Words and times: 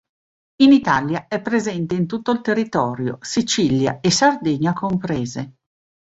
In 0.63 0.71
Italia 0.71 1.27
è 1.27 1.39
presente 1.43 1.93
in 1.93 2.07
tutto 2.07 2.31
il 2.31 2.41
territorio, 2.41 3.19
Sicilia 3.21 3.99
e 4.01 4.09
Sardegna 4.09 4.73
comprese. 4.73 5.57